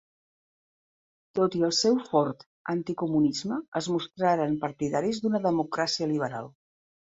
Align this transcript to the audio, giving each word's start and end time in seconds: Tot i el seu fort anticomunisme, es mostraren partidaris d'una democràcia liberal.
Tot 1.39 1.57
i 1.59 1.61
el 1.67 1.73
seu 1.79 1.97
fort 2.07 2.47
anticomunisme, 2.75 3.61
es 3.83 3.91
mostraren 3.97 4.59
partidaris 4.67 5.23
d'una 5.23 5.45
democràcia 5.49 6.11
liberal. 6.17 6.53